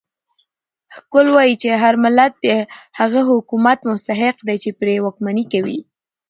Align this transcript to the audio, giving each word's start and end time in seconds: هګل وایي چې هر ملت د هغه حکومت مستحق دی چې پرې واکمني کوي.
هګل 0.95 1.27
وایي 1.35 1.55
چې 1.61 1.69
هر 1.83 1.95
ملت 2.03 2.33
د 2.45 2.47
هغه 2.99 3.21
حکومت 3.29 3.79
مستحق 3.91 4.37
دی 4.47 4.57
چې 4.63 4.69
پرې 4.79 4.95
واکمني 5.05 5.45
کوي. 5.53 5.79